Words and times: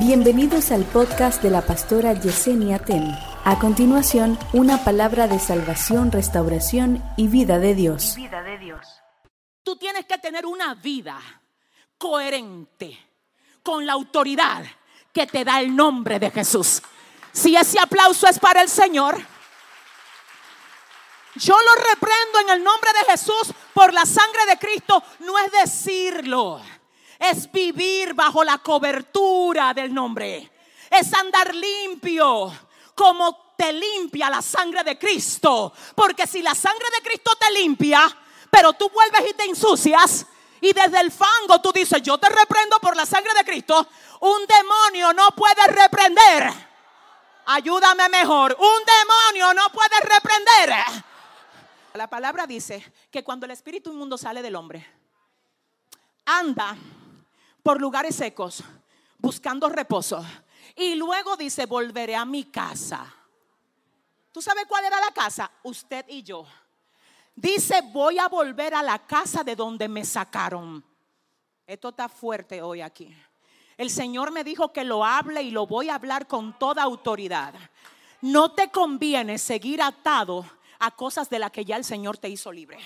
Bienvenidos 0.00 0.70
al 0.70 0.84
podcast 0.84 1.42
de 1.42 1.50
la 1.50 1.60
pastora 1.60 2.14
Yesenia 2.14 2.78
Ten. 2.78 3.14
A 3.44 3.58
continuación, 3.58 4.38
una 4.54 4.82
palabra 4.82 5.28
de 5.28 5.38
salvación, 5.38 6.10
restauración 6.10 7.04
y 7.18 7.28
vida 7.28 7.58
de 7.58 7.74
Dios. 7.74 8.14
vida 8.16 8.42
de 8.42 8.56
Dios. 8.56 8.80
Tú 9.62 9.76
tienes 9.76 10.06
que 10.06 10.16
tener 10.16 10.46
una 10.46 10.72
vida 10.72 11.20
coherente 11.98 12.98
con 13.62 13.84
la 13.84 13.92
autoridad 13.92 14.64
que 15.12 15.26
te 15.26 15.44
da 15.44 15.60
el 15.60 15.76
nombre 15.76 16.18
de 16.18 16.30
Jesús. 16.30 16.80
Si 17.32 17.54
ese 17.54 17.78
aplauso 17.78 18.26
es 18.26 18.38
para 18.38 18.62
el 18.62 18.70
Señor, 18.70 19.22
yo 21.34 21.54
lo 21.54 21.84
reprendo 21.90 22.40
en 22.40 22.48
el 22.56 22.64
nombre 22.64 22.90
de 22.94 23.12
Jesús 23.12 23.52
por 23.74 23.92
la 23.92 24.06
sangre 24.06 24.46
de 24.46 24.56
Cristo. 24.56 25.02
No 25.18 25.38
es 25.40 25.52
decirlo, 25.52 26.62
es 27.20 27.52
vivir 27.52 28.14
bajo 28.14 28.42
la 28.42 28.58
cobertura 28.58 29.74
del 29.74 29.92
nombre. 29.92 30.50
Es 30.90 31.12
andar 31.12 31.54
limpio 31.54 32.50
como 32.94 33.52
te 33.56 33.72
limpia 33.72 34.30
la 34.30 34.40
sangre 34.40 34.82
de 34.82 34.98
Cristo. 34.98 35.72
Porque 35.94 36.26
si 36.26 36.42
la 36.42 36.54
sangre 36.54 36.86
de 36.96 37.02
Cristo 37.02 37.32
te 37.38 37.52
limpia, 37.52 38.00
pero 38.50 38.72
tú 38.72 38.88
vuelves 38.88 39.30
y 39.30 39.34
te 39.34 39.44
ensucias, 39.44 40.26
y 40.62 40.72
desde 40.72 41.00
el 41.00 41.12
fango 41.12 41.60
tú 41.62 41.72
dices, 41.72 42.02
yo 42.02 42.18
te 42.18 42.28
reprendo 42.28 42.78
por 42.80 42.96
la 42.96 43.04
sangre 43.04 43.32
de 43.34 43.44
Cristo, 43.44 43.86
un 44.20 44.46
demonio 44.46 45.12
no 45.12 45.28
puede 45.32 45.66
reprender. 45.68 46.52
Ayúdame 47.46 48.08
mejor, 48.08 48.56
un 48.58 48.82
demonio 48.84 49.54
no 49.54 49.70
puede 49.70 50.00
reprender. 50.00 50.74
La 51.94 52.08
palabra 52.08 52.46
dice 52.46 52.92
que 53.10 53.24
cuando 53.24 53.46
el 53.46 53.52
espíritu 53.52 53.92
inmundo 53.92 54.16
sale 54.16 54.42
del 54.42 54.56
hombre, 54.56 54.86
anda 56.24 56.76
por 57.62 57.80
lugares 57.80 58.16
secos 58.16 58.62
buscando 59.18 59.68
reposo. 59.68 60.24
Y 60.76 60.94
luego 60.94 61.36
dice, 61.36 61.66
volveré 61.66 62.16
a 62.16 62.24
mi 62.24 62.44
casa. 62.44 63.14
¿Tú 64.32 64.40
sabes 64.40 64.64
cuál 64.66 64.84
era 64.84 65.00
la 65.00 65.12
casa? 65.12 65.50
Usted 65.62 66.04
y 66.08 66.22
yo. 66.22 66.46
Dice, 67.34 67.82
voy 67.92 68.18
a 68.18 68.28
volver 68.28 68.74
a 68.74 68.82
la 68.82 68.98
casa 69.06 69.42
de 69.42 69.56
donde 69.56 69.88
me 69.88 70.04
sacaron. 70.04 70.84
Esto 71.66 71.90
está 71.90 72.08
fuerte 72.08 72.62
hoy 72.62 72.80
aquí. 72.80 73.14
El 73.76 73.90
Señor 73.90 74.30
me 74.30 74.44
dijo 74.44 74.72
que 74.72 74.84
lo 74.84 75.04
hable 75.04 75.42
y 75.42 75.50
lo 75.50 75.66
voy 75.66 75.88
a 75.88 75.94
hablar 75.94 76.26
con 76.26 76.58
toda 76.58 76.82
autoridad. 76.82 77.54
No 78.20 78.52
te 78.52 78.70
conviene 78.70 79.38
seguir 79.38 79.80
atado 79.80 80.44
a 80.78 80.90
cosas 80.90 81.30
de 81.30 81.38
las 81.38 81.50
que 81.50 81.64
ya 81.64 81.76
el 81.76 81.84
Señor 81.84 82.18
te 82.18 82.28
hizo 82.28 82.52
libre. 82.52 82.78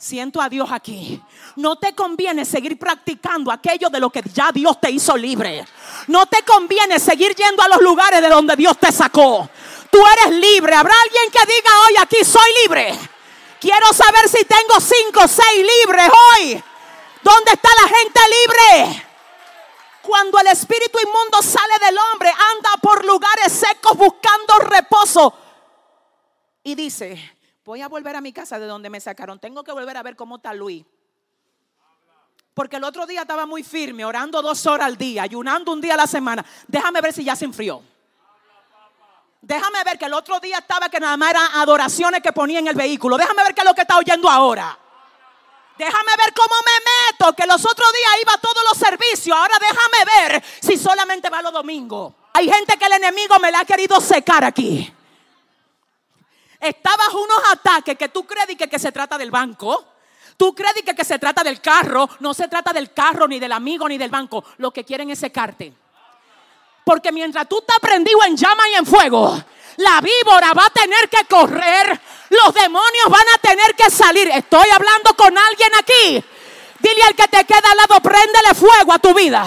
Siento 0.00 0.40
a 0.40 0.48
Dios 0.48 0.66
aquí. 0.72 1.22
No 1.56 1.76
te 1.76 1.94
conviene 1.94 2.46
seguir 2.46 2.78
practicando 2.78 3.52
aquello 3.52 3.90
de 3.90 4.00
lo 4.00 4.08
que 4.08 4.22
ya 4.32 4.50
Dios 4.50 4.80
te 4.80 4.90
hizo 4.90 5.14
libre. 5.14 5.62
No 6.06 6.24
te 6.24 6.42
conviene 6.42 6.98
seguir 6.98 7.34
yendo 7.34 7.62
a 7.62 7.68
los 7.68 7.82
lugares 7.82 8.22
de 8.22 8.28
donde 8.30 8.56
Dios 8.56 8.78
te 8.78 8.90
sacó. 8.90 9.46
Tú 9.90 9.98
eres 9.98 10.38
libre. 10.40 10.74
Habrá 10.74 10.94
alguien 11.04 11.30
que 11.30 11.52
diga 11.52 11.70
hoy 11.86 11.94
aquí 12.00 12.24
soy 12.24 12.50
libre. 12.62 12.98
Quiero 13.60 13.92
saber 13.92 14.26
si 14.30 14.42
tengo 14.46 14.80
cinco 14.80 15.20
o 15.22 15.28
seis 15.28 15.66
libres 15.84 16.08
hoy. 16.08 16.64
¿Dónde 17.22 17.52
está 17.52 17.68
la 17.82 17.88
gente 17.88 18.20
libre? 18.40 19.06
Cuando 20.00 20.38
el 20.38 20.46
espíritu 20.46 20.98
inmundo 20.98 21.42
sale 21.42 21.74
del 21.84 21.98
hombre, 21.98 22.30
anda 22.30 22.70
por 22.80 23.04
lugares 23.04 23.52
secos 23.52 23.98
buscando 23.98 24.60
reposo. 24.60 25.34
Y 26.64 26.74
dice, 26.74 27.39
voy 27.64 27.82
a 27.82 27.88
volver 27.88 28.16
a 28.16 28.20
mi 28.20 28.32
casa 28.32 28.58
de 28.58 28.66
donde 28.66 28.90
me 28.90 29.00
sacaron. 29.00 29.38
Tengo 29.38 29.62
que 29.64 29.72
volver 29.72 29.96
a 29.96 30.02
ver 30.02 30.16
cómo 30.16 30.36
está 30.36 30.54
Luis. 30.54 30.84
Porque 32.54 32.76
el 32.76 32.84
otro 32.84 33.06
día 33.06 33.22
estaba 33.22 33.46
muy 33.46 33.62
firme, 33.62 34.04
orando 34.04 34.42
dos 34.42 34.66
horas 34.66 34.86
al 34.86 34.96
día, 34.96 35.22
ayunando 35.22 35.72
un 35.72 35.80
día 35.80 35.94
a 35.94 35.96
la 35.96 36.06
semana. 36.06 36.44
Déjame 36.66 37.00
ver 37.00 37.12
si 37.12 37.24
ya 37.24 37.36
se 37.36 37.44
enfrió. 37.44 37.82
Déjame 39.40 39.82
ver 39.84 39.98
que 39.98 40.04
el 40.04 40.12
otro 40.12 40.38
día 40.40 40.58
estaba 40.58 40.88
que 40.88 41.00
nada 41.00 41.16
más 41.16 41.30
eran 41.30 41.46
adoraciones 41.54 42.20
que 42.20 42.32
ponía 42.32 42.58
en 42.58 42.66
el 42.66 42.74
vehículo. 42.74 43.16
Déjame 43.16 43.42
ver 43.42 43.54
qué 43.54 43.62
es 43.62 43.66
lo 43.66 43.74
que 43.74 43.80
está 43.82 43.96
oyendo 43.96 44.28
ahora. 44.28 44.78
Déjame 45.78 46.12
ver 46.18 46.34
cómo 46.34 46.54
me 46.66 47.08
meto, 47.08 47.34
que 47.34 47.46
los 47.46 47.64
otros 47.64 47.92
días 47.94 48.10
iba 48.20 48.34
a 48.34 48.38
todos 48.38 48.62
los 48.68 48.76
servicios. 48.76 49.34
Ahora 49.34 49.54
déjame 49.58 50.28
ver 50.28 50.44
si 50.60 50.76
solamente 50.76 51.30
va 51.30 51.40
los 51.40 51.54
domingos. 51.54 52.12
Hay 52.34 52.50
gente 52.50 52.76
que 52.76 52.84
el 52.84 52.92
enemigo 52.92 53.38
me 53.38 53.50
la 53.50 53.60
ha 53.60 53.64
querido 53.64 53.98
secar 54.00 54.44
aquí. 54.44 54.92
Está 56.60 56.96
bajo 56.96 57.22
unos 57.22 57.38
ataques 57.52 57.96
que 57.96 58.08
tú 58.10 58.26
crees 58.26 58.46
que, 58.56 58.68
que 58.68 58.78
se 58.78 58.92
trata 58.92 59.16
del 59.16 59.30
banco. 59.30 59.84
Tú 60.36 60.54
crees 60.54 60.74
que, 60.84 60.94
que 60.94 61.04
se 61.04 61.18
trata 61.18 61.42
del 61.42 61.60
carro. 61.60 62.08
No 62.20 62.34
se 62.34 62.48
trata 62.48 62.72
del 62.72 62.92
carro, 62.92 63.26
ni 63.26 63.38
del 63.38 63.52
amigo, 63.52 63.88
ni 63.88 63.96
del 63.98 64.10
banco. 64.10 64.44
Lo 64.58 64.70
que 64.70 64.84
quieren 64.84 65.10
es 65.10 65.18
secarte. 65.18 65.72
Porque 66.84 67.12
mientras 67.12 67.48
tú 67.48 67.58
estás 67.60 67.78
prendido 67.78 68.18
en 68.26 68.36
llama 68.36 68.68
y 68.68 68.74
en 68.74 68.86
fuego, 68.86 69.42
la 69.76 70.00
víbora 70.00 70.52
va 70.52 70.66
a 70.66 70.70
tener 70.70 71.08
que 71.08 71.24
correr. 71.24 72.00
Los 72.30 72.54
demonios 72.54 73.08
van 73.08 73.28
a 73.34 73.38
tener 73.38 73.74
que 73.74 73.90
salir. 73.90 74.28
Estoy 74.28 74.68
hablando 74.70 75.14
con 75.16 75.36
alguien 75.36 75.70
aquí. 75.78 76.24
Dile 76.78 77.02
al 77.06 77.14
que 77.14 77.28
te 77.28 77.44
queda 77.44 77.70
al 77.70 77.76
lado, 77.76 78.00
préndele 78.00 78.54
fuego 78.54 78.92
a 78.92 78.98
tu 78.98 79.14
vida. 79.14 79.44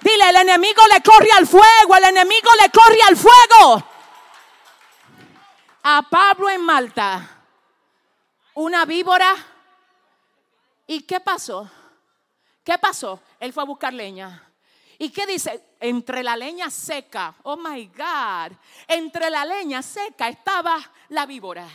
Dile, 0.00 0.30
el 0.30 0.36
enemigo 0.36 0.82
le 0.92 1.00
corre 1.02 1.30
al 1.36 1.46
fuego, 1.46 1.96
el 1.96 2.04
enemigo 2.04 2.50
le 2.60 2.70
corre 2.70 2.98
al 3.08 3.16
fuego. 3.16 3.84
A 5.82 6.02
Pablo 6.02 6.50
en 6.50 6.62
Malta, 6.62 7.42
una 8.54 8.84
víbora. 8.84 9.34
¿Y 10.86 11.02
qué 11.02 11.20
pasó? 11.20 11.70
¿Qué 12.64 12.76
pasó? 12.78 13.20
Él 13.40 13.52
fue 13.52 13.62
a 13.62 13.66
buscar 13.66 13.92
leña. 13.92 14.44
¿Y 14.98 15.10
qué 15.10 15.26
dice? 15.26 15.76
Entre 15.80 16.22
la 16.22 16.36
leña 16.36 16.70
seca, 16.70 17.34
oh 17.44 17.56
my 17.56 17.86
God, 17.86 18.56
entre 18.88 19.30
la 19.30 19.44
leña 19.44 19.80
seca 19.80 20.28
estaba 20.28 20.78
la 21.10 21.24
víbora. 21.24 21.68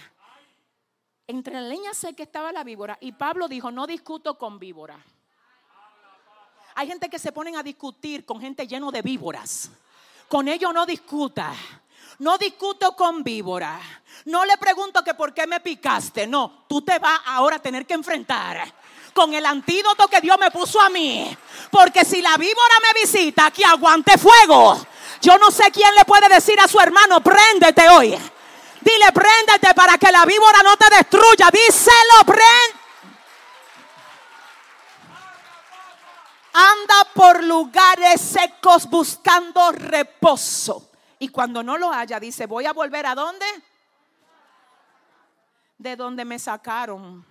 Entre 1.26 1.54
la 1.54 1.62
leña 1.62 1.94
seca 1.94 2.22
estaba 2.24 2.52
la 2.52 2.64
víbora. 2.66 2.98
Y 3.00 3.14
Pablo 3.14 3.48
dijo, 3.48 3.72
no 3.72 3.88
discuto 3.88 4.38
con 4.38 4.60
víbora. 4.60 5.00
Hay 6.76 6.88
gente 6.88 7.10
que 7.10 7.20
se 7.20 7.32
ponen 7.32 7.56
a 7.56 7.64
discutir 7.64 8.26
con 8.26 8.42
gente 8.42 8.68
lleno 8.68 8.92
de 8.92 9.02
víboras. 9.02 9.72
Con 10.28 10.48
ellos 10.48 10.74
no 10.74 10.86
discuta. 10.86 11.54
No 12.20 12.38
discuto 12.38 12.96
con 12.96 13.24
víbora. 13.24 13.80
No 14.26 14.46
le 14.46 14.58
pregunto 14.58 15.04
que 15.04 15.14
por 15.14 15.34
qué 15.34 15.48
me 15.48 15.60
picaste. 15.60 16.28
No, 16.28 16.66
tú 16.68 16.82
te 16.82 17.00
vas 17.00 17.20
ahora 17.26 17.58
a 17.58 17.62
tener 17.62 17.86
que 17.86 17.94
enfrentar 17.94 18.74
con 19.14 19.34
el 19.34 19.46
antídoto 19.46 20.08
que 20.08 20.22
Dios 20.22 20.38
me 20.40 20.52
puso 20.52 20.82
a 20.82 20.90
mí. 20.90 21.36
Porque 21.72 22.04
si 22.04 22.22
la 22.22 22.36
víbora 22.38 22.76
me 22.82 23.02
visita, 23.02 23.52
que 23.52 23.64
aguante 23.66 24.18
fuego. 24.18 24.86
Yo 25.22 25.38
no 25.38 25.52
sé 25.52 25.72
quién 25.72 25.94
le 25.96 26.06
puede 26.06 26.28
decir 26.28 26.60
a 26.60 26.68
su 26.68 26.80
hermano, 26.80 27.22
préndete 27.22 27.88
hoy. 27.90 28.10
Dile, 28.82 29.12
préndete 29.14 29.74
para 29.74 29.98
que 29.98 30.12
la 30.12 30.26
víbora 30.26 30.62
no 30.64 30.76
te 30.78 30.94
destruya. 30.96 31.50
Díselo, 31.52 32.26
prende. 32.26 32.84
Anda 36.54 37.08
por 37.14 37.44
lugares 37.44 38.22
secos 38.22 38.88
buscando 38.88 39.72
reposo. 39.72 40.93
Y 41.24 41.30
cuando 41.30 41.64
no 41.64 41.78
lo 41.78 41.90
haya, 41.90 42.20
dice, 42.20 42.48
voy 42.48 42.66
a 42.66 42.74
volver 42.74 43.06
a 43.06 43.16
dónde? 43.16 43.46
De 45.78 45.96
donde 45.96 46.26
me 46.26 46.38
sacaron. 46.38 47.26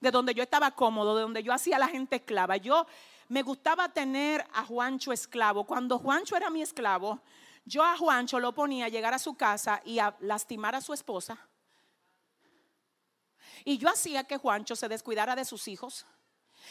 De 0.00 0.12
donde 0.12 0.32
yo 0.32 0.44
estaba 0.44 0.70
cómodo, 0.70 1.16
de 1.16 1.22
donde 1.22 1.42
yo 1.42 1.52
hacía 1.52 1.76
la 1.76 1.88
gente 1.88 2.14
esclava. 2.14 2.56
Yo 2.56 2.86
me 3.26 3.42
gustaba 3.42 3.88
tener 3.88 4.46
a 4.54 4.64
Juancho 4.64 5.12
esclavo. 5.12 5.64
Cuando 5.64 5.98
Juancho 5.98 6.36
era 6.36 6.50
mi 6.50 6.62
esclavo, 6.62 7.20
yo 7.64 7.82
a 7.82 7.96
Juancho 7.96 8.38
lo 8.38 8.52
ponía 8.52 8.84
a 8.84 8.90
llegar 8.90 9.12
a 9.12 9.18
su 9.18 9.34
casa 9.34 9.82
y 9.84 9.98
a 9.98 10.14
lastimar 10.20 10.76
a 10.76 10.80
su 10.80 10.92
esposa. 10.92 11.36
Y 13.64 13.76
yo 13.78 13.88
hacía 13.88 14.22
que 14.22 14.36
Juancho 14.36 14.76
se 14.76 14.86
descuidara 14.86 15.34
de 15.34 15.44
sus 15.44 15.66
hijos. 15.66 16.06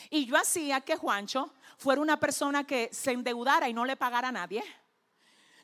Y 0.09 0.25
yo 0.25 0.37
hacía 0.37 0.79
que 0.79 0.95
Juancho 0.95 1.53
fuera 1.77 2.01
una 2.01 2.17
persona 2.17 2.63
que 2.63 2.87
se 2.93 3.11
endeudara 3.11 3.67
y 3.67 3.73
no 3.73 3.83
le 3.83 3.97
pagara 3.97 4.29
a 4.29 4.31
nadie. 4.31 4.63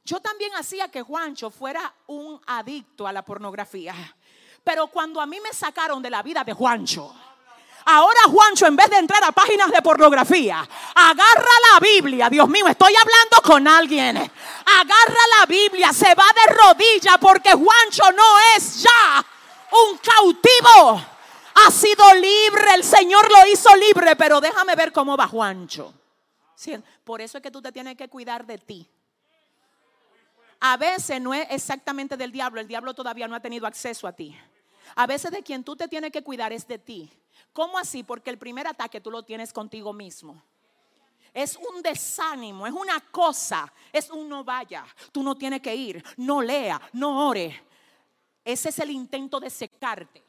Yo 0.03 0.19
también 0.19 0.51
hacía 0.56 0.89
que 0.89 1.01
Juancho 1.01 1.50
fuera 1.50 1.94
un 2.07 2.42
adicto 2.48 3.07
a 3.07 3.12
la 3.12 3.24
pornografía. 3.24 3.94
Pero 4.63 4.88
cuando 4.88 5.21
a 5.21 5.25
mí 5.25 5.39
me 5.39 5.53
sacaron 5.53 6.01
de 6.01 6.09
la 6.09 6.21
vida 6.21 6.44
de 6.44 6.53
Juancho, 6.53 7.13
Ahora 7.86 8.19
Juancho, 8.30 8.68
en 8.68 8.75
vez 8.75 8.89
de 8.89 8.98
entrar 8.98 9.24
a 9.24 9.31
páginas 9.31 9.71
de 9.71 9.81
pornografía, 9.81 10.68
agarra 10.94 11.56
la 11.74 11.80
Biblia. 11.80 12.30
Dios 12.30 12.48
mío, 12.48 12.68
estoy 12.68 12.94
hablando 12.95 13.42
con 13.44 13.68
alguien. 13.68 14.18
Agarra 14.18 15.21
la 15.39 15.45
Biblia, 15.48 15.92
se 15.92 16.13
va 16.13 16.25
de 16.25 16.54
rodillas 16.54 17.18
porque 17.19 17.54
Juancho 17.54 18.12
no 18.12 18.39
es 18.56 18.83
ya 18.83 19.25
un 19.71 19.97
cautivo. 19.97 21.04
Ha 21.56 21.71
sido 21.71 22.13
libre, 22.15 22.75
el 22.75 22.83
Señor 22.83 23.27
lo 23.30 23.51
hizo 23.51 23.75
libre, 23.75 24.15
pero 24.15 24.39
déjame 24.39 24.75
ver 24.75 24.92
cómo 24.92 25.18
va 25.18 25.27
Juancho. 25.27 25.94
Por 27.04 27.21
eso 27.21 27.39
es 27.39 27.44
que 27.44 27.51
tú 27.51 27.62
te 27.62 27.71
tienes 27.71 27.97
que 27.97 28.07
cuidar 28.07 28.45
de 28.45 28.59
ti. 28.59 28.88
A 30.61 30.77
veces 30.77 31.19
no 31.19 31.33
es 31.33 31.47
exactamente 31.49 32.15
del 32.15 32.31
diablo, 32.31 32.61
el 32.61 32.67
diablo 32.67 32.93
todavía 32.93 33.27
no 33.27 33.35
ha 33.35 33.39
tenido 33.39 33.65
acceso 33.65 34.07
a 34.07 34.13
ti. 34.13 34.37
A 34.95 35.07
veces 35.07 35.31
de 35.31 35.41
quien 35.41 35.63
tú 35.63 35.75
te 35.75 35.87
tienes 35.87 36.11
que 36.11 36.23
cuidar 36.23 36.53
es 36.53 36.67
de 36.67 36.77
ti. 36.77 37.11
¿Cómo 37.51 37.79
así? 37.79 38.03
Porque 38.03 38.29
el 38.29 38.37
primer 38.37 38.67
ataque 38.67 39.01
tú 39.01 39.09
lo 39.09 39.23
tienes 39.23 39.51
contigo 39.51 39.91
mismo. 39.91 40.41
Es 41.33 41.57
un 41.57 41.81
desánimo, 41.81 42.67
es 42.67 42.73
una 42.73 42.99
cosa, 42.99 43.73
es 43.91 44.11
un 44.11 44.29
no 44.29 44.43
vaya, 44.43 44.85
tú 45.11 45.23
no 45.23 45.35
tienes 45.35 45.61
que 45.61 45.73
ir, 45.73 46.03
no 46.17 46.43
lea, 46.43 46.79
no 46.93 47.27
ore. 47.27 47.63
Ese 48.45 48.69
es 48.69 48.77
el 48.79 48.91
intento 48.91 49.39
de 49.39 49.49
secarte. 49.49 50.23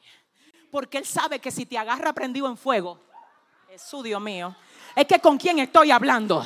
Porque 0.71 0.97
Él 0.97 1.05
sabe 1.05 1.39
que 1.39 1.51
si 1.51 1.67
te 1.67 1.77
agarra 1.77 2.11
prendido 2.11 2.47
en 2.47 2.57
fuego, 2.57 2.99
Jesús 3.69 4.03
Dios 4.03 4.21
mío, 4.21 4.55
es 4.95 5.05
que 5.05 5.19
con 5.19 5.37
quién 5.37 5.59
estoy 5.59 5.91
hablando. 5.91 6.43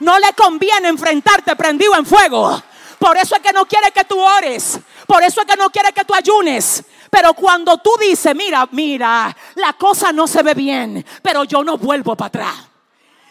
No 0.00 0.18
le 0.18 0.32
conviene 0.32 0.88
enfrentarte 0.88 1.54
prendido 1.54 1.94
en 1.94 2.06
fuego. 2.06 2.60
Por 3.00 3.16
eso 3.16 3.34
es 3.34 3.40
que 3.40 3.54
no 3.54 3.64
quiere 3.64 3.90
que 3.92 4.04
tú 4.04 4.20
ores. 4.20 4.78
Por 5.06 5.22
eso 5.22 5.40
es 5.40 5.46
que 5.46 5.56
no 5.56 5.70
quiere 5.70 5.90
que 5.90 6.04
tú 6.04 6.14
ayunes. 6.14 6.84
Pero 7.10 7.32
cuando 7.32 7.78
tú 7.78 7.92
dices, 7.98 8.36
mira, 8.36 8.68
mira, 8.72 9.34
la 9.54 9.72
cosa 9.72 10.12
no 10.12 10.26
se 10.26 10.42
ve 10.42 10.52
bien, 10.52 11.02
pero 11.22 11.44
yo 11.44 11.64
no 11.64 11.78
vuelvo 11.78 12.14
para 12.14 12.26
atrás. 12.26 12.68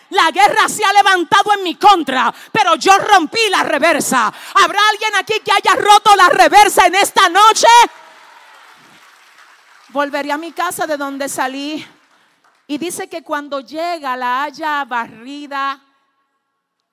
La 0.10 0.32
guerra 0.32 0.68
se 0.68 0.84
ha 0.84 0.92
levantado 0.92 1.54
en 1.54 1.62
mi 1.62 1.76
contra, 1.76 2.34
pero 2.52 2.78
yo 2.78 2.98
rompí 2.98 3.42
la 3.52 3.62
reversa. 3.62 4.34
¿Habrá 4.56 4.80
alguien 4.90 5.16
aquí 5.16 5.36
que 5.46 5.52
haya 5.52 5.80
roto 5.80 6.16
la 6.16 6.30
reversa 6.30 6.88
en 6.88 6.96
esta 6.96 7.30
noche? 7.30 7.68
Volveré 9.90 10.32
a 10.32 10.40
mi 10.40 10.52
casa 10.52 10.88
de 10.88 10.98
donde 10.98 11.30
salí. 11.30 11.86
Y 12.66 12.80
dice 12.80 13.08
que 13.08 13.22
cuando 13.22 13.60
llega 13.60 14.18
la 14.18 14.46
haya 14.46 14.84
barrida, 14.86 15.80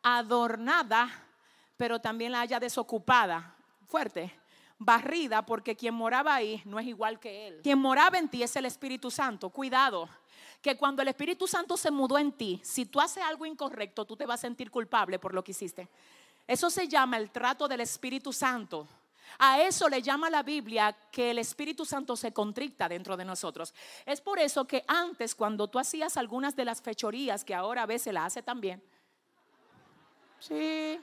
adornada, 0.03 1.26
pero 1.77 2.01
también 2.01 2.33
la 2.33 2.41
haya 2.41 2.61
desocupada. 2.61 3.55
Fuerte 3.87 4.33
barrida 4.79 5.45
porque 5.45 5.77
quien 5.77 5.95
moraba 5.95 6.35
ahí 6.35 6.61
no 6.65 6.79
es 6.79 6.87
igual 6.87 7.19
que 7.19 7.49
él. 7.49 7.61
Quien 7.63 7.79
moraba 7.79 8.19
en 8.19 8.29
ti 8.29 8.43
es 8.43 8.55
el 8.57 8.67
Espíritu 8.67 9.11
Santo. 9.11 9.51
Cuidado, 9.51 10.09
que 10.61 10.77
cuando 10.77 11.03
el 11.03 11.09
Espíritu 11.09 11.47
Santo 11.47 11.77
se 11.77 11.91
mudó 11.91 12.19
en 12.19 12.33
ti, 12.33 12.61
si 12.63 12.87
tú 12.87 13.01
haces 13.01 13.23
algo 13.23 13.47
incorrecto, 13.47 14.05
tú 14.05 14.17
te 14.17 14.27
vas 14.27 14.41
a 14.41 14.43
sentir 14.43 14.71
culpable 14.71 15.19
por 15.19 15.35
lo 15.35 15.43
que 15.43 15.53
hiciste. 15.53 15.89
Eso 16.47 16.71
se 16.71 16.87
llama 16.89 17.17
el 17.17 17.31
trato 17.31 17.67
del 17.67 17.81
Espíritu 17.81 18.33
Santo. 18.33 18.87
A 19.39 19.61
eso 19.61 19.89
le 19.89 20.01
llama 20.01 20.31
la 20.31 20.43
Biblia 20.43 20.97
que 21.11 21.33
el 21.33 21.39
Espíritu 21.41 21.85
Santo 21.85 22.15
se 22.17 22.33
contricta 22.33 22.89
dentro 22.89 23.17
de 23.17 23.25
nosotros. 23.25 23.75
Es 24.05 24.21
por 24.21 24.39
eso 24.39 24.67
que 24.67 24.85
antes, 24.87 25.35
cuando 25.35 25.69
tú 25.69 25.79
hacías 25.79 26.17
algunas 26.17 26.55
de 26.55 26.65
las 26.65 26.81
fechorías, 26.81 27.45
que 27.45 27.55
ahora 27.55 27.83
a 27.83 27.87
veces 27.87 28.15
la 28.15 28.25
hace 28.25 28.43
también, 28.43 28.83
sí, 30.39 31.01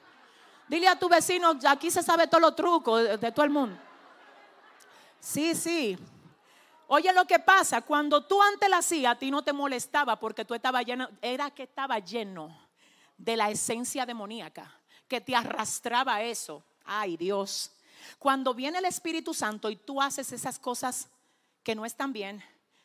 dile 0.73 0.87
a 0.87 0.97
tu 0.97 1.07
vecino, 1.07 1.57
aquí 1.67 1.91
se 1.91 2.01
sabe 2.01 2.27
todos 2.27 2.41
los 2.41 2.55
trucos 2.55 3.19
de, 3.19 3.31
todo 3.31 3.45
el 3.45 3.51
mundo. 3.51 3.77
Sí, 5.19 5.55
sí, 5.55 5.97
Oye 6.87 7.11
lo 7.13 7.25
que 7.25 7.39
pasa, 7.39 7.81
cuando 7.81 8.25
tú 8.25 8.39
antes 8.41 8.69
la 8.69 8.77
hacías, 8.77 9.13
a 9.13 9.17
ti 9.17 9.31
no 9.31 9.41
te 9.41 9.53
molestaba 9.53 10.19
porque 10.19 10.45
tú 10.45 10.53
estabas 10.53 10.85
lleno, 10.85 11.09
era 11.21 11.49
que 11.49 11.63
estaba 11.63 11.97
lleno 11.97 12.55
de 13.17 13.37
la 13.37 13.49
esencia 13.49 14.05
demoníaca, 14.05 14.71
que 15.07 15.21
te 15.21 15.35
arrastraba 15.35 16.21
eso. 16.21 16.63
Ay 16.83 17.17
Dios, 17.17 17.71
cuando 18.19 18.53
viene 18.53 18.77
el 18.77 18.85
Espíritu 18.85 19.33
Santo 19.33 19.69
y 19.69 19.77
tú 19.77 20.01
haces 20.01 20.31
esas 20.33 20.59
cosas 20.59 21.09
que 21.63 21.73
no 21.73 21.85
están 21.85 22.13
bien, 22.13 22.43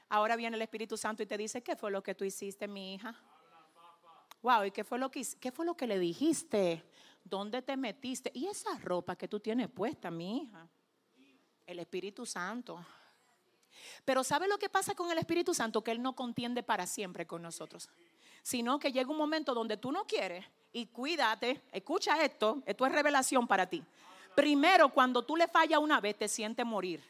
ahora 0.08 0.36
viene 0.36 0.56
el 0.56 0.62
Espíritu 0.62 0.96
Santo 0.96 1.22
y 1.22 1.26
te 1.26 1.36
dice, 1.36 1.62
¿qué 1.62 1.76
fue 1.76 1.90
lo 1.90 2.02
que 2.02 2.14
tú 2.14 2.24
hiciste, 2.24 2.68
mi 2.68 2.94
hija? 2.94 3.14
Wow, 4.42 4.64
¿y 4.64 4.70
qué 4.70 4.84
fue 4.84 4.98
lo 4.98 5.10
que, 5.10 5.26
qué 5.40 5.50
fue 5.50 5.66
lo 5.66 5.76
que 5.76 5.86
le 5.86 5.98
dijiste? 5.98 6.82
¿Dónde 7.28 7.62
te 7.62 7.76
metiste? 7.76 8.30
¿Y 8.34 8.46
esa 8.46 8.78
ropa 8.78 9.16
que 9.16 9.28
tú 9.28 9.40
tienes 9.40 9.68
puesta, 9.68 10.10
mi 10.10 10.42
hija? 10.42 10.68
El 11.66 11.78
Espíritu 11.78 12.24
Santo. 12.24 12.84
Pero 14.04 14.24
¿sabe 14.24 14.48
lo 14.48 14.58
que 14.58 14.68
pasa 14.68 14.94
con 14.94 15.10
el 15.10 15.18
Espíritu 15.18 15.52
Santo? 15.52 15.82
Que 15.82 15.90
Él 15.90 16.02
no 16.02 16.14
contiende 16.14 16.62
para 16.62 16.86
siempre 16.86 17.26
con 17.26 17.42
nosotros, 17.42 17.88
sino 18.42 18.78
que 18.78 18.92
llega 18.92 19.10
un 19.10 19.18
momento 19.18 19.54
donde 19.54 19.76
tú 19.76 19.92
no 19.92 20.06
quieres 20.06 20.44
y 20.72 20.86
cuídate, 20.86 21.62
escucha 21.72 22.22
esto, 22.24 22.62
esto 22.64 22.86
es 22.86 22.92
revelación 22.92 23.46
para 23.46 23.66
ti. 23.66 23.82
Primero, 24.34 24.88
cuando 24.88 25.24
tú 25.24 25.36
le 25.36 25.48
fallas 25.48 25.80
una 25.80 26.00
vez, 26.00 26.16
te 26.16 26.28
sientes 26.28 26.64
morir. 26.64 27.02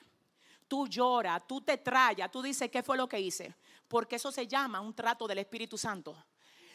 Tú 0.67 0.87
lloras, 0.87 1.47
tú 1.47 1.61
te 1.61 1.77
trayas, 1.79 2.31
tú 2.31 2.43
dices, 2.43 2.71
¿qué 2.71 2.83
fue 2.83 2.97
lo 2.97 3.09
que 3.09 3.21
hice? 3.21 3.55
Porque 3.87 4.17
eso 4.17 4.33
se 4.33 4.47
llama 4.47 4.81
un 4.81 4.95
trato 4.95 5.27
del 5.27 5.39
Espíritu 5.39 5.79
Santo. 5.79 6.17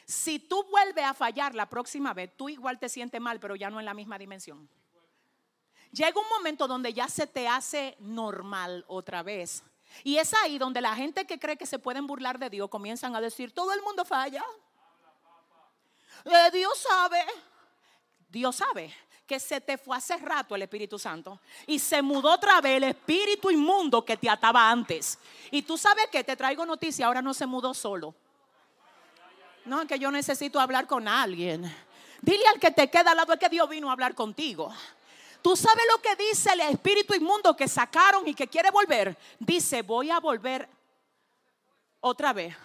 Si 0.06 0.40
tú 0.40 0.64
vuelves 0.70 1.06
a 1.06 1.14
fallar 1.14 1.56
la 1.56 1.70
próxima 1.70 2.14
vez, 2.14 2.36
tú 2.36 2.50
igual 2.50 2.80
te 2.80 2.90
sientes 2.90 3.20
mal, 3.22 3.40
pero 3.40 3.56
ya 3.56 3.70
no 3.70 3.80
en 3.80 3.86
la 3.86 3.94
misma 3.94 4.18
dimensión. 4.18 4.70
Llega 5.92 6.20
un 6.20 6.30
momento 6.30 6.68
donde 6.68 6.94
ya 6.94 7.08
se 7.08 7.28
te 7.28 7.48
hace 7.48 7.96
normal 8.00 8.84
otra 8.88 9.22
vez 9.22 9.64
y 10.04 10.18
es 10.18 10.34
ahí 10.34 10.58
donde 10.58 10.82
la 10.82 10.96
gente 10.96 11.26
que 11.26 11.38
cree 11.38 11.58
que 11.58 11.66
se 11.66 11.78
pueden 11.78 12.08
burlar 12.08 12.40
de 12.40 12.50
Dios 12.50 12.70
comienzan 12.70 13.16
a 13.16 13.22
decir, 13.22 13.54
todo 13.54 13.72
el 13.74 13.82
mundo 13.82 14.06
falla. 14.06 14.44
Eh, 16.26 16.50
Dios 16.52 16.78
sabe, 16.80 17.24
Dios 18.30 18.56
sabe 18.56 18.94
que 19.28 19.40
se 19.40 19.62
te 19.62 19.78
fue 19.78 19.96
hace 19.96 20.18
rato 20.18 20.56
el 20.56 20.64
Espíritu 20.64 20.98
Santo 20.98 21.40
y 21.68 21.80
se 21.80 22.02
mudó 22.02 22.34
otra 22.34 22.60
vez 22.62 22.78
el 22.78 22.84
espíritu 22.84 23.50
inmundo 23.50 24.04
que 24.04 24.18
te 24.18 24.30
ataba 24.30 24.70
antes. 24.70 25.18
Y 25.52 25.62
tú 25.62 25.78
sabes 25.78 26.08
que 26.12 26.24
te 26.24 26.36
traigo 26.36 26.66
noticia, 26.66 27.06
ahora 27.06 27.22
no 27.22 27.34
se 27.34 27.46
mudó 27.46 27.74
solo. 27.74 28.16
No, 29.66 29.82
es 29.82 29.88
que 29.88 30.00
yo 30.00 30.12
necesito 30.12 30.60
hablar 30.60 30.88
con 30.88 31.08
alguien. 31.08 31.74
Dile 32.22 32.48
al 32.48 32.60
que 32.60 32.72
te 32.72 32.90
queda 32.90 33.12
al 33.12 33.18
lado 33.18 33.34
es 33.34 33.40
que 33.40 33.50
Dios 33.50 33.70
vino 33.70 33.90
a 33.90 33.94
hablar 33.94 34.16
contigo. 34.16 34.74
¿Tú 35.42 35.56
sabes 35.56 35.84
lo 35.94 36.02
que 36.02 36.16
dice 36.16 36.52
el 36.54 36.62
espíritu 36.62 37.14
inmundo 37.14 37.56
que 37.56 37.68
sacaron 37.68 38.28
y 38.28 38.34
que 38.34 38.48
quiere 38.48 38.72
volver? 38.72 39.18
Dice, 39.40 39.82
voy 39.82 40.10
a 40.10 40.20
volver 40.20 40.70
otra 42.00 42.32
vez, 42.32 42.56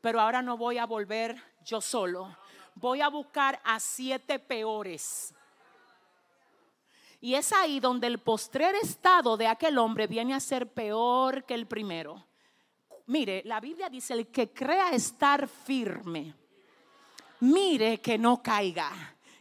pero 0.00 0.20
ahora 0.20 0.40
no 0.40 0.56
voy 0.56 0.78
a 0.78 0.86
volver 0.86 1.40
yo 1.64 1.80
solo. 1.80 2.36
Voy 2.76 3.00
a 3.00 3.08
buscar 3.08 3.60
a 3.64 3.80
siete 3.80 4.38
peores. 4.38 5.34
Y 7.20 7.34
es 7.34 7.52
ahí 7.52 7.80
donde 7.80 8.06
el 8.06 8.18
postrer 8.18 8.74
estado 8.76 9.36
de 9.36 9.46
aquel 9.46 9.78
hombre 9.78 10.06
viene 10.06 10.34
a 10.34 10.40
ser 10.40 10.68
peor 10.68 11.44
que 11.44 11.54
el 11.54 11.66
primero. 11.66 12.24
Mire, 13.06 13.42
la 13.44 13.60
Biblia 13.60 13.90
dice, 13.90 14.14
el 14.14 14.28
que 14.28 14.52
crea 14.52 14.90
estar 14.90 15.46
firme, 15.46 16.34
mire 17.40 18.00
que 18.00 18.16
no 18.16 18.42
caiga. 18.42 18.90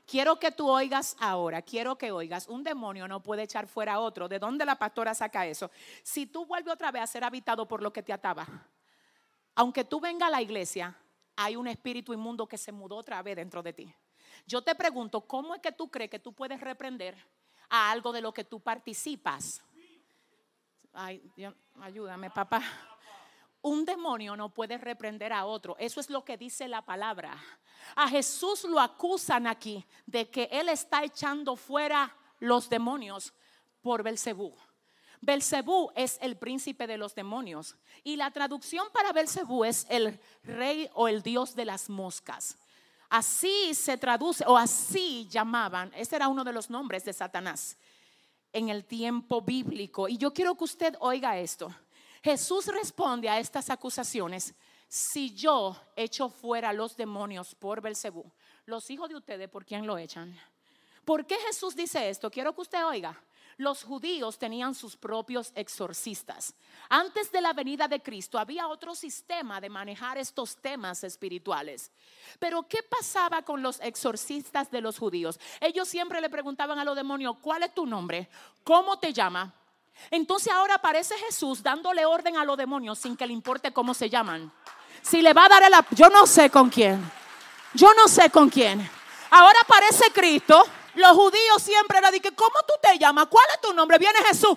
Quiero 0.05 0.37
que 0.37 0.51
tú 0.51 0.69
oigas 0.69 1.15
ahora, 1.19 1.61
quiero 1.61 1.97
que 1.97 2.11
oigas, 2.11 2.47
un 2.47 2.63
demonio 2.63 3.07
no 3.07 3.23
puede 3.23 3.43
echar 3.43 3.67
fuera 3.67 3.93
a 3.93 3.99
otro. 3.99 4.27
¿De 4.27 4.37
dónde 4.37 4.65
la 4.65 4.77
pastora 4.77 5.15
saca 5.15 5.45
eso? 5.47 5.71
Si 6.03 6.25
tú 6.25 6.45
vuelves 6.45 6.73
otra 6.73 6.91
vez 6.91 7.03
a 7.03 7.07
ser 7.07 7.23
habitado 7.23 7.67
por 7.67 7.81
lo 7.81 7.93
que 7.93 8.03
te 8.03 8.11
ataba, 8.11 8.45
aunque 9.55 9.85
tú 9.85 10.01
vengas 10.01 10.27
a 10.27 10.31
la 10.31 10.41
iglesia, 10.41 10.95
hay 11.37 11.55
un 11.55 11.67
espíritu 11.67 12.13
inmundo 12.13 12.47
que 12.47 12.57
se 12.57 12.71
mudó 12.71 12.97
otra 12.97 13.21
vez 13.23 13.37
dentro 13.37 13.63
de 13.63 13.71
ti. 13.71 13.95
Yo 14.45 14.61
te 14.61 14.75
pregunto, 14.75 15.21
¿cómo 15.21 15.55
es 15.55 15.61
que 15.61 15.71
tú 15.71 15.89
crees 15.89 16.11
que 16.11 16.19
tú 16.19 16.33
puedes 16.33 16.59
reprender 16.59 17.15
a 17.69 17.89
algo 17.89 18.11
de 18.11 18.21
lo 18.21 18.33
que 18.33 18.43
tú 18.43 18.59
participas? 18.59 19.63
Ay, 20.91 21.23
Dios, 21.35 21.55
ayúdame, 21.79 22.29
papá. 22.29 22.61
Un 23.63 23.85
demonio 23.85 24.35
no 24.35 24.49
puede 24.49 24.77
reprender 24.77 25.31
a 25.31 25.45
otro. 25.45 25.77
Eso 25.79 26.01
es 26.01 26.09
lo 26.09 26.25
que 26.25 26.35
dice 26.35 26.67
la 26.67 26.81
palabra. 26.81 27.41
A 27.95 28.09
Jesús 28.09 28.65
lo 28.65 28.77
acusan 28.77 29.47
aquí 29.47 29.85
de 30.05 30.29
que 30.29 30.49
él 30.51 30.67
está 30.67 31.01
echando 31.03 31.55
fuera 31.55 32.13
los 32.39 32.69
demonios 32.69 33.33
por 33.81 34.03
Belcebú. 34.03 34.53
Belcebú 35.21 35.91
es 35.95 36.19
el 36.21 36.35
príncipe 36.35 36.87
de 36.87 36.97
los 36.97 37.15
demonios 37.15 37.77
y 38.03 38.17
la 38.17 38.31
traducción 38.31 38.85
para 38.91 39.13
Belcebú 39.13 39.63
es 39.63 39.85
el 39.89 40.19
rey 40.43 40.89
o 40.93 41.07
el 41.07 41.23
dios 41.23 41.55
de 41.55 41.63
las 41.63 41.89
moscas. 41.89 42.57
Así 43.09 43.73
se 43.73 43.97
traduce 43.97 44.43
o 44.45 44.57
así 44.57 45.25
llamaban, 45.29 45.89
ese 45.95 46.17
era 46.17 46.27
uno 46.27 46.43
de 46.43 46.51
los 46.51 46.69
nombres 46.69 47.05
de 47.05 47.13
Satanás 47.13 47.77
en 48.51 48.67
el 48.67 48.83
tiempo 48.83 49.41
bíblico. 49.41 50.09
Y 50.09 50.17
yo 50.17 50.33
quiero 50.33 50.55
que 50.55 50.65
usted 50.65 50.95
oiga 50.99 51.37
esto. 51.37 51.73
Jesús 52.23 52.67
responde 52.67 53.27
a 53.27 53.37
estas 53.37 53.69
acusaciones 53.69 54.55
si 54.87 55.33
yo 55.33 55.75
echo 55.95 56.29
fuera 56.29 56.71
los 56.71 56.95
demonios 56.95 57.53
por 57.53 57.81
Belcebú, 57.81 58.23
los 58.65 58.89
hijos 58.89 59.09
de 59.09 59.15
ustedes, 59.15 59.49
¿por 59.49 59.65
quién 59.65 59.85
lo 59.85 59.97
echan? 59.97 60.39
¿Por 61.03 61.25
qué 61.25 61.35
Jesús 61.35 61.75
dice 61.75 62.09
esto? 62.09 62.31
Quiero 62.31 62.55
que 62.55 62.61
usted 62.61 62.85
oiga. 62.85 63.21
Los 63.57 63.83
judíos 63.83 64.39
tenían 64.39 64.73
sus 64.73 64.95
propios 64.95 65.51
exorcistas. 65.53 66.55
Antes 66.89 67.29
de 67.31 67.41
la 67.41 67.53
venida 67.53 67.87
de 67.89 68.01
Cristo 68.01 68.39
había 68.39 68.67
otro 68.67 68.95
sistema 68.95 69.59
de 69.59 69.69
manejar 69.69 70.17
estos 70.17 70.55
temas 70.55 71.03
espirituales. 71.03 71.91
Pero 72.39 72.63
¿qué 72.63 72.79
pasaba 72.83 73.43
con 73.43 73.61
los 73.61 73.81
exorcistas 73.81 74.71
de 74.71 74.81
los 74.81 74.97
judíos? 74.97 75.39
Ellos 75.59 75.89
siempre 75.89 76.21
le 76.21 76.29
preguntaban 76.29 76.79
a 76.79 76.85
los 76.85 76.95
demonios, 76.95 77.35
¿cuál 77.41 77.63
es 77.63 77.73
tu 77.73 77.85
nombre? 77.85 78.29
¿Cómo 78.63 78.97
te 78.97 79.11
llama? 79.11 79.53
Entonces 80.11 80.51
ahora 80.51 80.75
aparece 80.75 81.15
Jesús 81.17 81.63
dándole 81.63 82.05
orden 82.05 82.37
a 82.37 82.45
los 82.45 82.57
demonios 82.57 82.99
sin 82.99 83.15
que 83.15 83.27
le 83.27 83.33
importe 83.33 83.71
cómo 83.73 83.93
se 83.93 84.09
llaman 84.09 84.51
si 85.03 85.21
le 85.21 85.33
va 85.33 85.45
a 85.45 85.49
dar 85.49 85.63
el 85.63 85.73
yo 85.91 86.09
no 86.09 86.25
sé 86.25 86.49
con 86.49 86.69
quién. 86.69 87.11
Yo 87.73 87.93
no 87.93 88.07
sé 88.07 88.29
con 88.29 88.49
quién. 88.49 88.89
Ahora 89.29 89.59
aparece 89.61 90.11
Cristo. 90.13 90.65
Los 90.95 91.11
judíos 91.11 91.61
siempre 91.61 91.99
le 92.01 92.11
dicen, 92.11 92.33
¿cómo 92.35 92.55
tú 92.67 92.73
te 92.81 92.97
llamas? 92.97 93.27
¿Cuál 93.27 93.45
es 93.53 93.61
tu 93.61 93.73
nombre? 93.73 93.97
Viene 93.97 94.19
Jesús. 94.27 94.55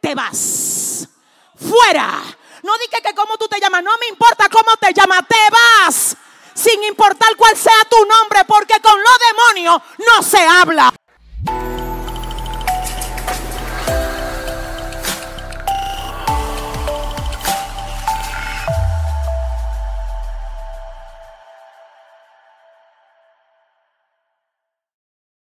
Te 0.00 0.14
vas. 0.14 1.08
Fuera. 1.56 2.22
No 2.62 2.72
dije 2.78 3.02
que 3.02 3.14
cómo 3.14 3.36
tú 3.38 3.48
te 3.48 3.58
llamas. 3.58 3.82
No 3.82 3.90
me 3.98 4.06
importa 4.06 4.48
cómo 4.48 4.76
te 4.80 4.92
llamas. 4.92 5.22
Te 5.26 5.36
vas. 5.50 6.16
sin 6.54 6.82
importar 6.84 7.36
cuál 7.36 7.56
sea 7.56 7.84
tu 7.88 8.04
nombre, 8.04 8.44
porque 8.46 8.80
con 8.80 9.00
los 9.00 9.18
demonios 9.30 9.82
no 9.98 10.22
se 10.22 10.38
habla. 10.38 10.92